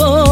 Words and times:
tiempo. 0.00 0.29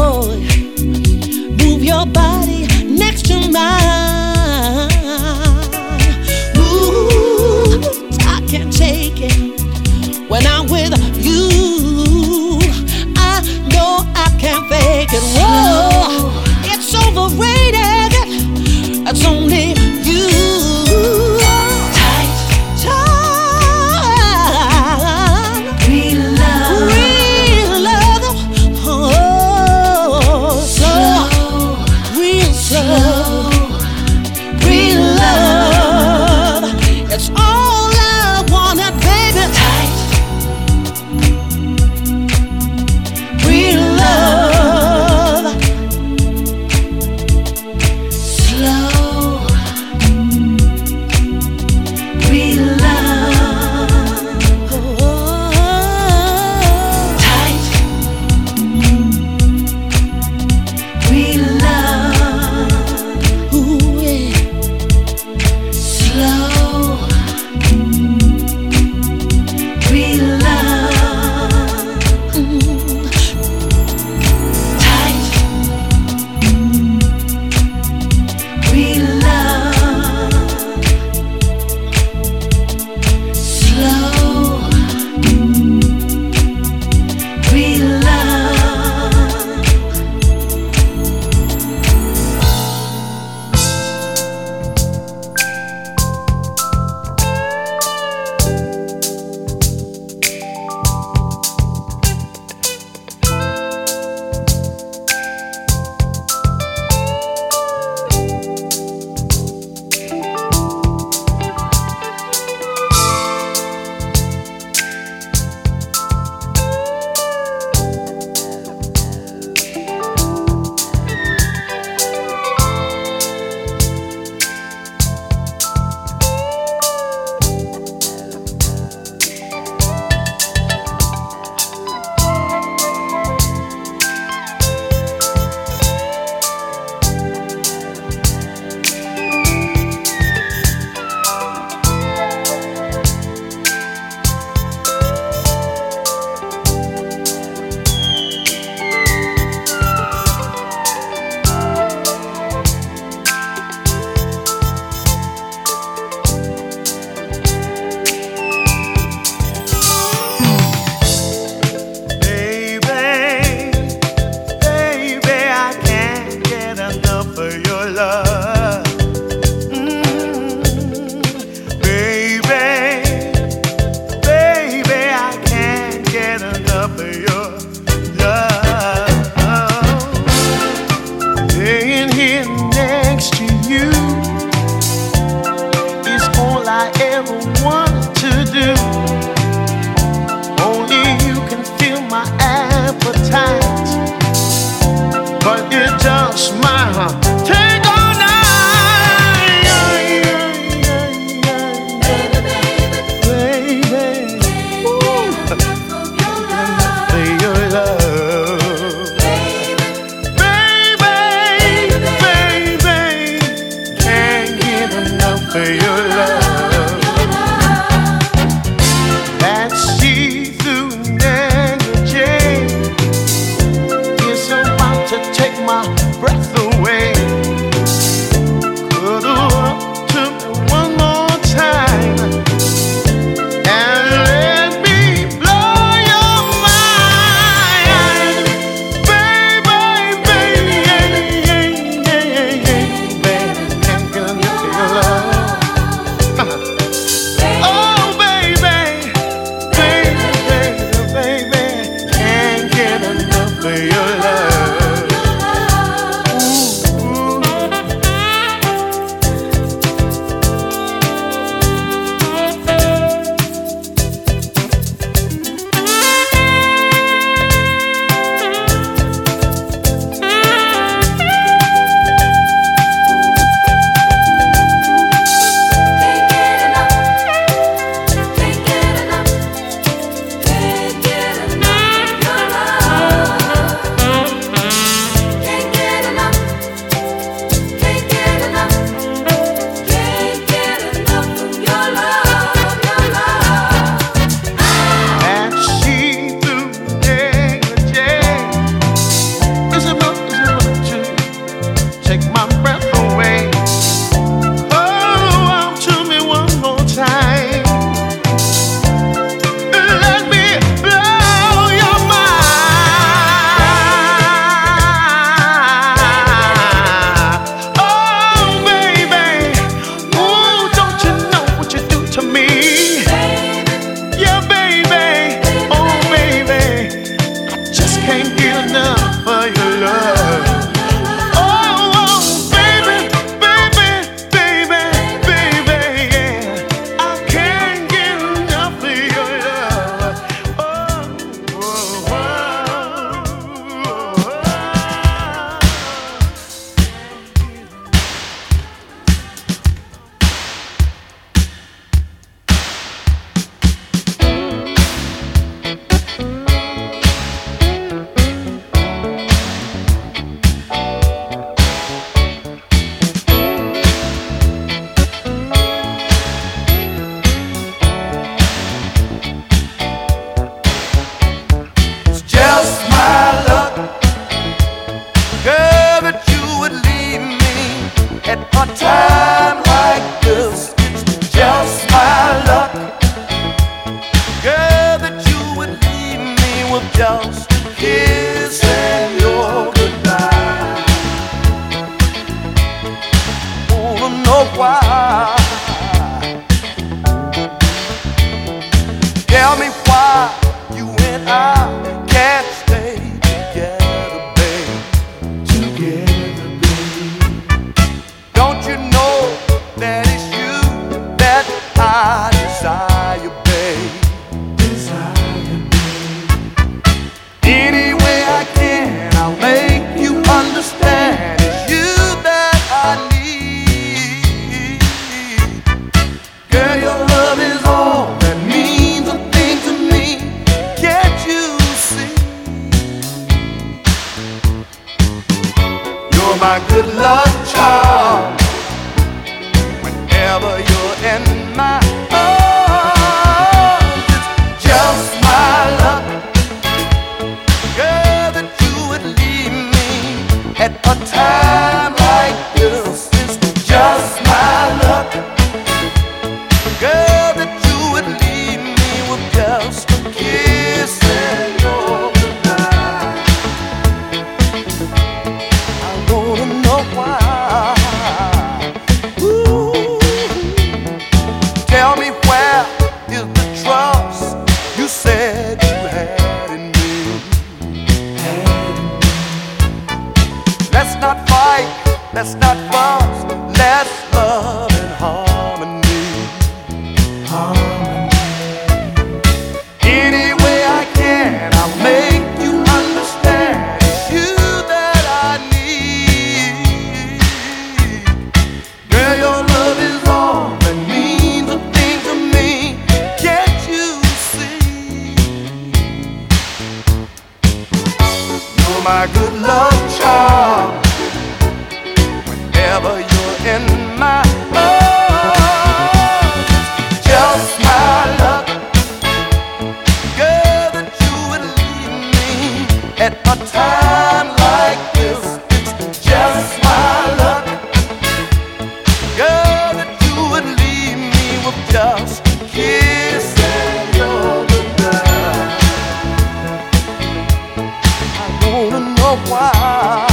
com 539.09 539.33
a 539.33 540.08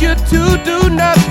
wake 0.00 0.10
up 0.10 0.28
do 0.28 0.96
your 0.96 1.23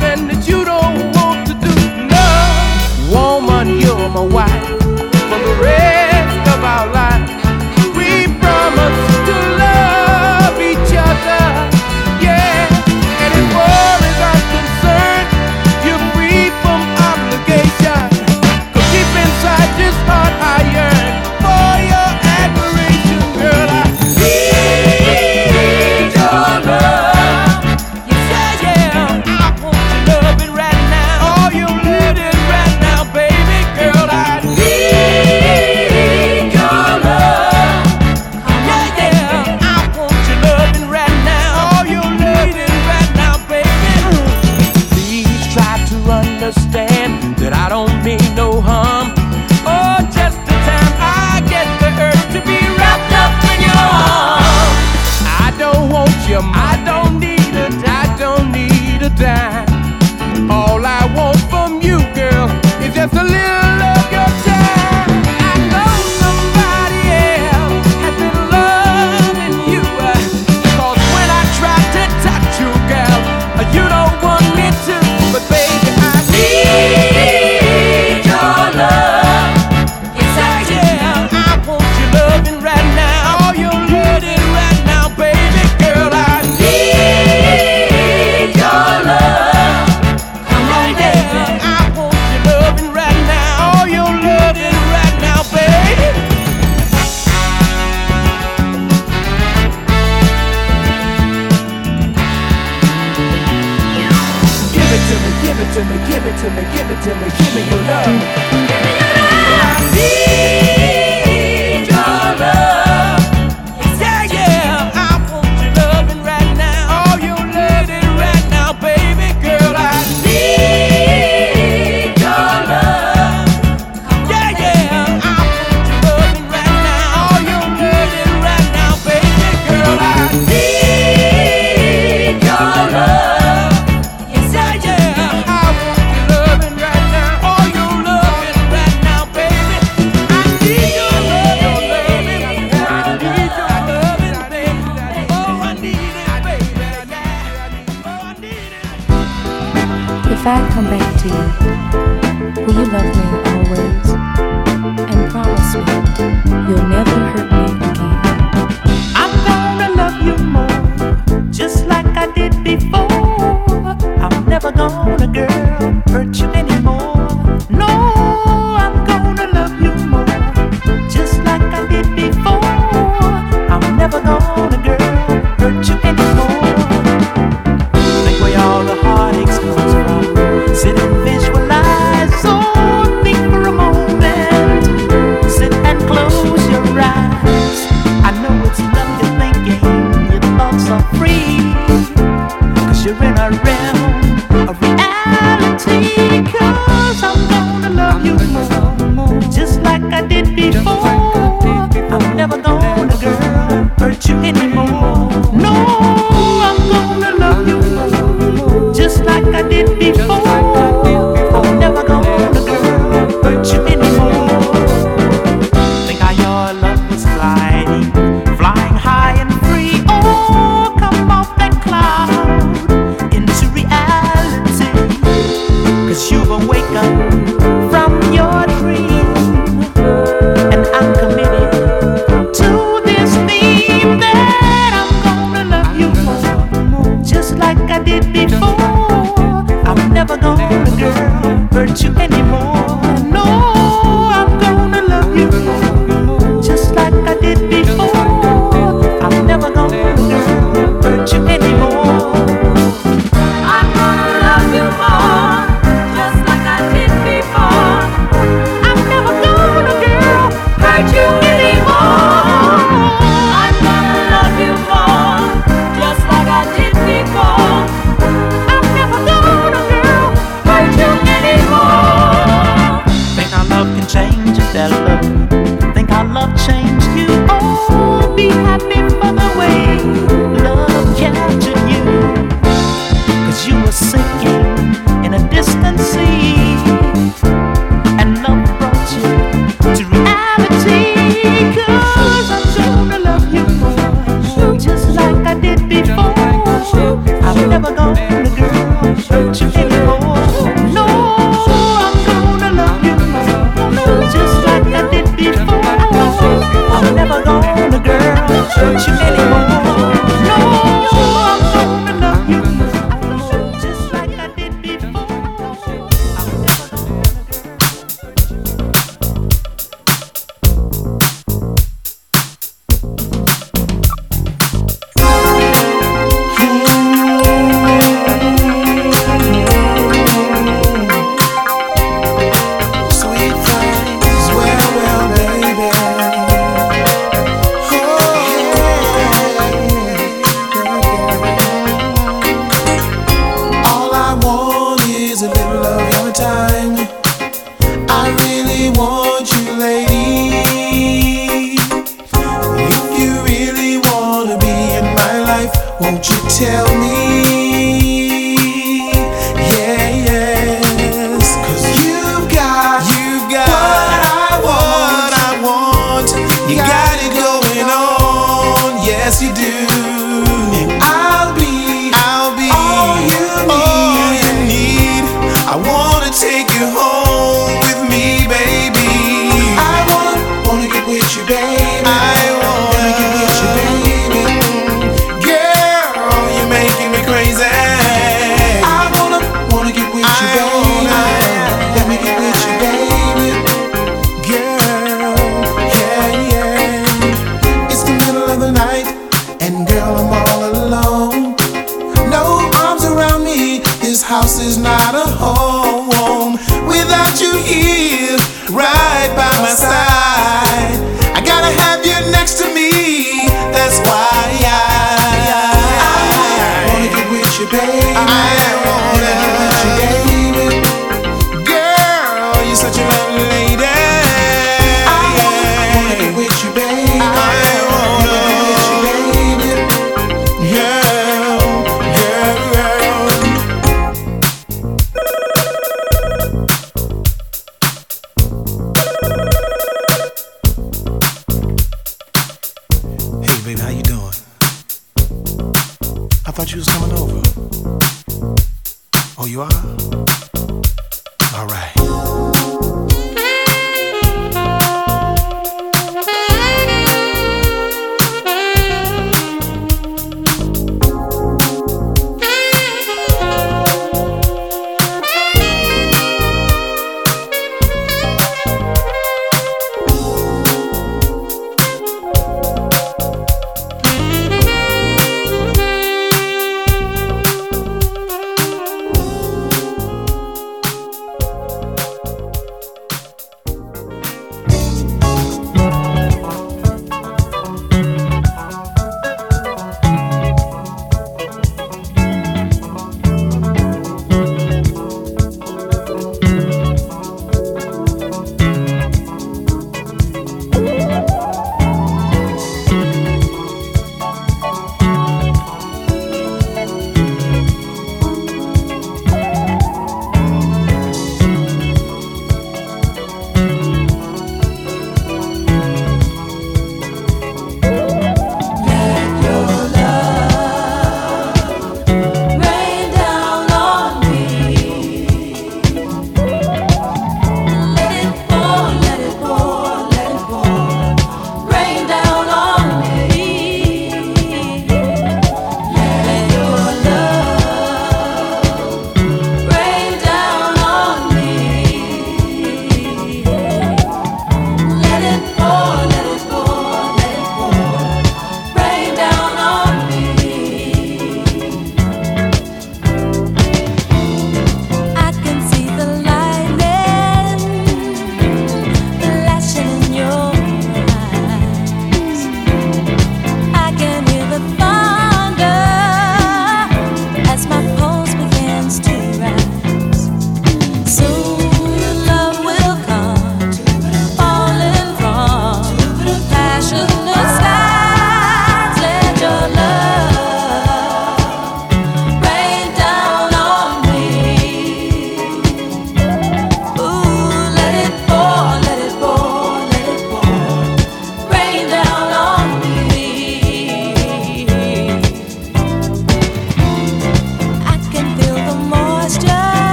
Oh, 449.43 449.45
you 449.45 449.61
are? 449.61 450.32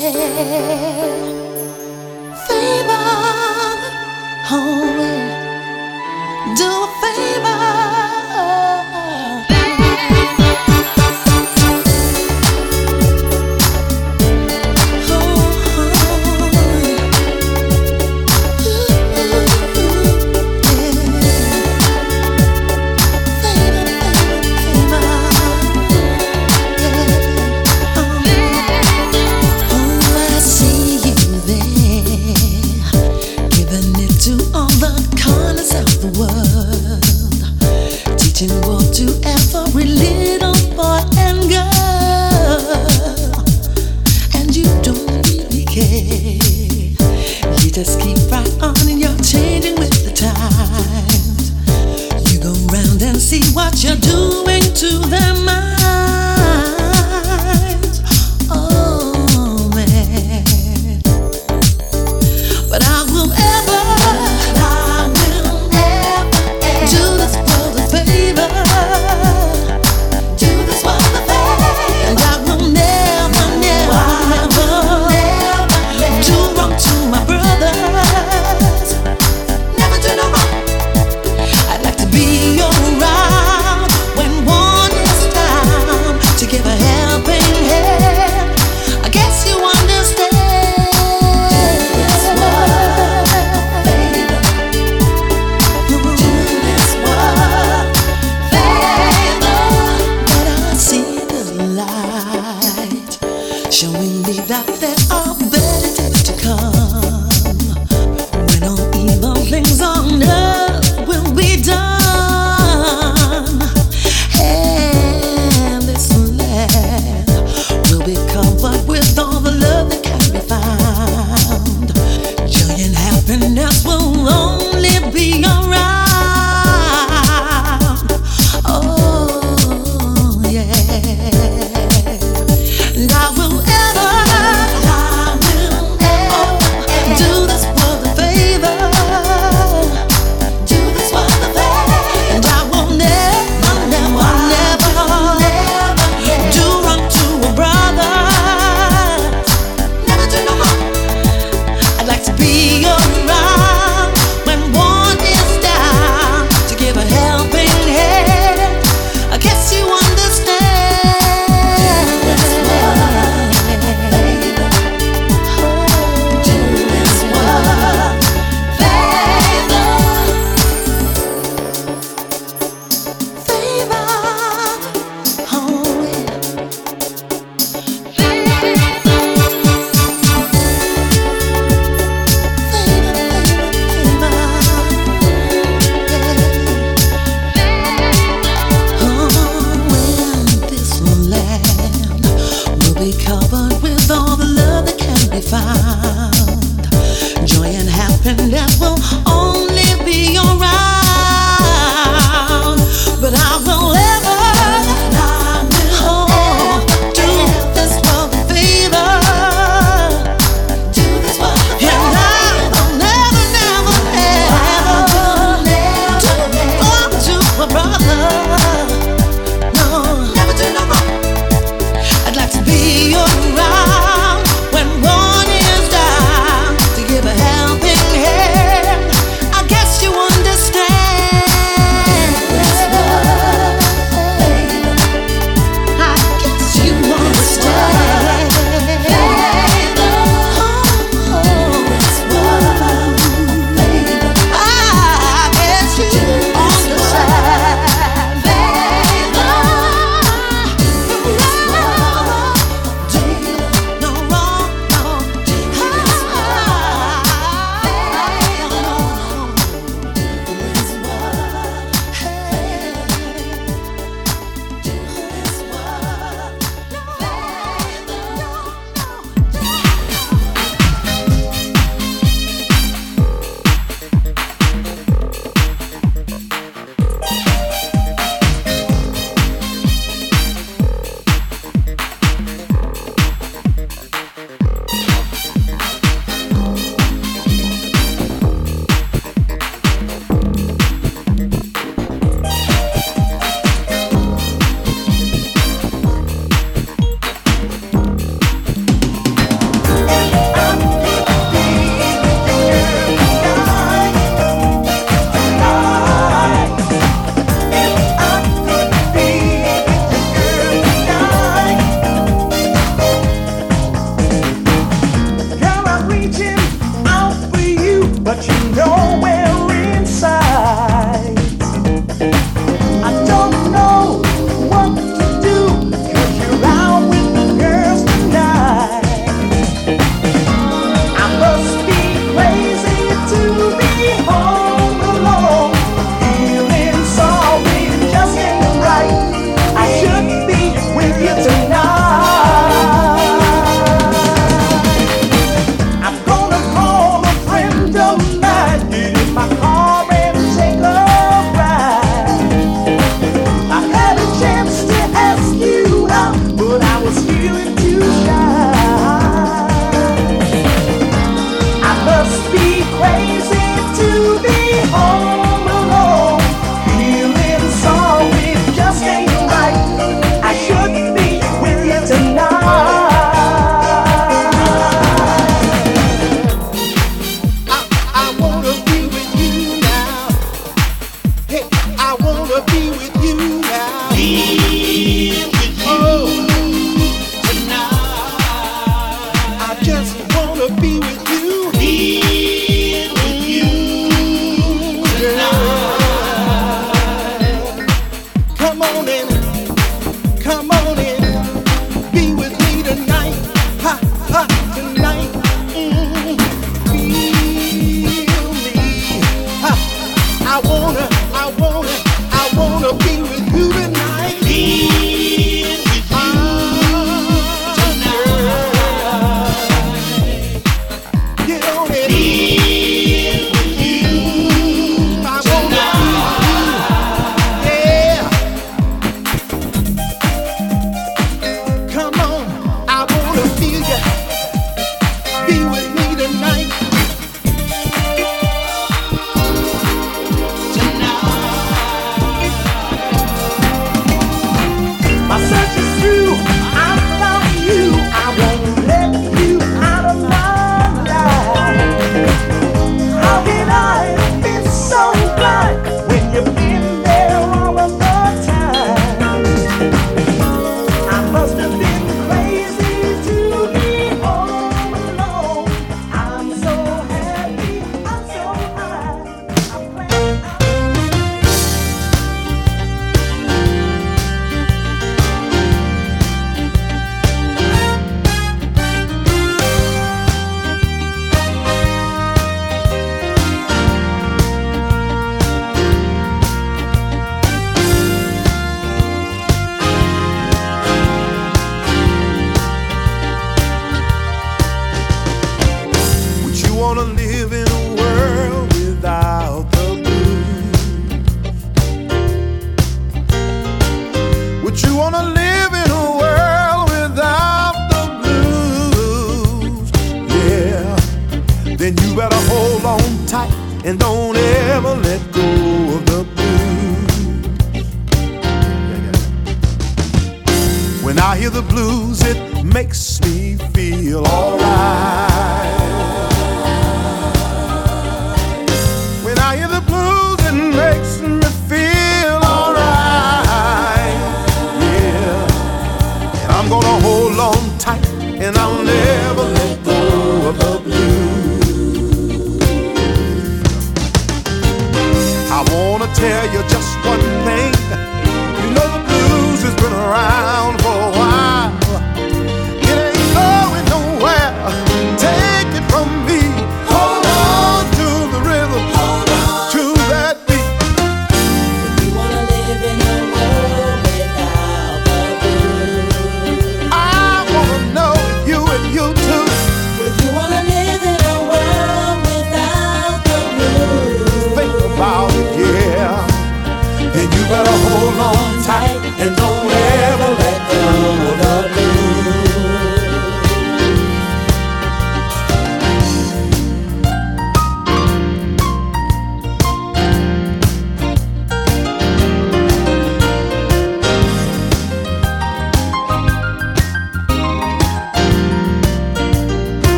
there. 0.00 1.37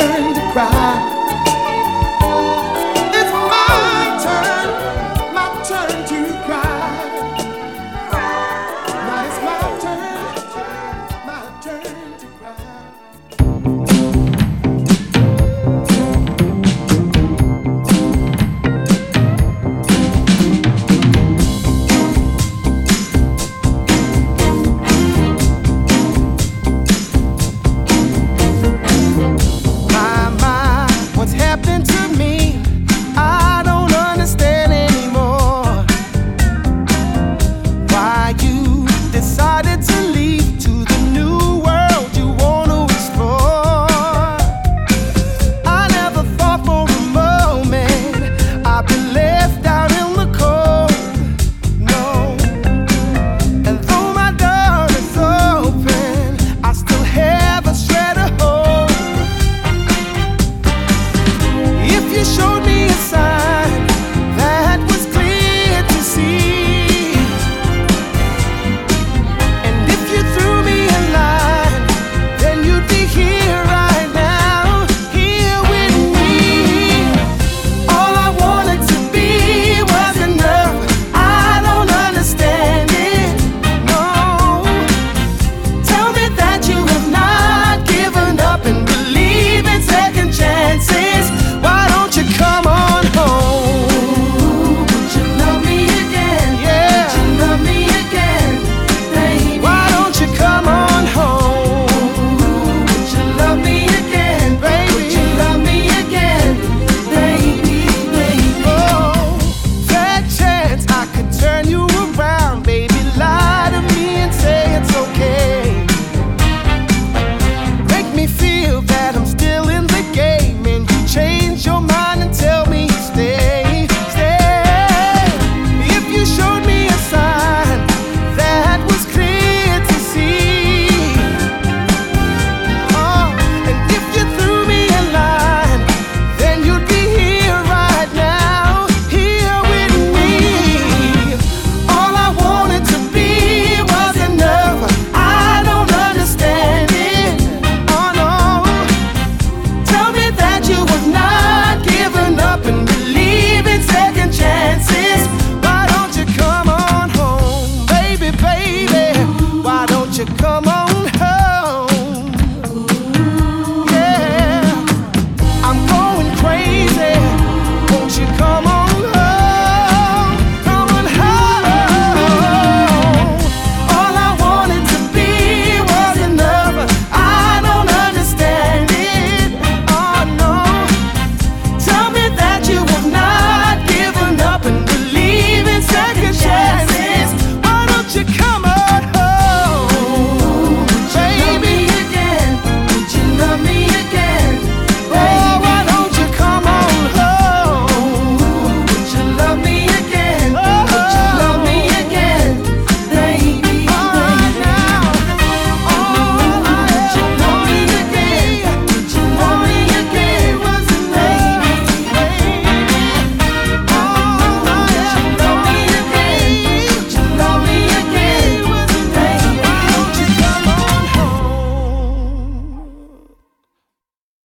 turn 0.00 0.34
to 0.34 0.40
cry. 0.52 1.19